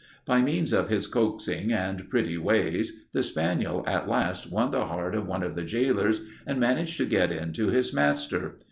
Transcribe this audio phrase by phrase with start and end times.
[0.25, 5.13] By means of his coaxing and pretty ways, the spaniel at last won the heart
[5.13, 8.57] of one of the jailers and managed to get in to his master.